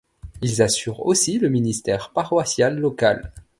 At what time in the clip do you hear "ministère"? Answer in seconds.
1.47-2.09